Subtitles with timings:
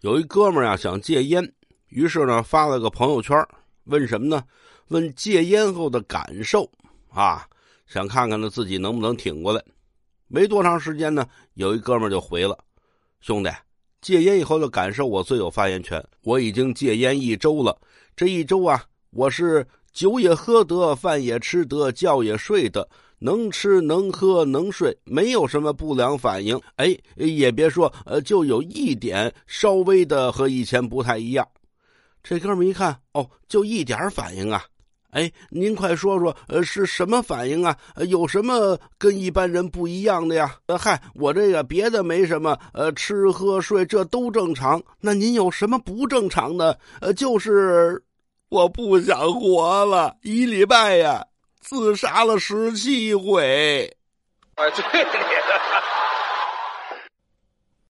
[0.00, 1.52] 有一哥们儿呀想戒烟，
[1.88, 3.36] 于是呢发了个朋友圈，
[3.84, 4.42] 问什么呢？
[4.88, 6.70] 问戒烟后的感受
[7.10, 7.46] 啊，
[7.86, 9.62] 想看看呢自己能不能挺过来。
[10.26, 12.58] 没多长时间呢，有一哥们儿就回了
[13.20, 13.50] ：“兄弟，
[14.00, 16.02] 戒烟以后的感受我最有发言权。
[16.22, 17.78] 我已经戒烟一周了，
[18.16, 22.88] 这一周啊，我是酒也喝得，饭也吃得，觉也睡得。”
[23.22, 26.58] 能吃能喝能睡，没有什么不良反应。
[26.76, 31.46] 哎，也别说，呃，就有一点稍微的和以前不太一样。
[32.22, 34.64] 这哥们一看，哦，就一点反应啊。
[35.10, 37.76] 哎，您快说说，呃，是什么反应啊？
[38.08, 40.56] 有什么跟一般人不一样的呀？
[40.64, 44.82] 呃，嗨，我这个别的没什么，呃，吃喝睡这都正常。
[44.98, 46.78] 那您有什么不正常的？
[47.02, 48.02] 呃，就是
[48.50, 51.26] 我不想活了，一礼拜呀。
[51.60, 53.96] 自杀了十七回，
[54.56, 55.06] 哎，对。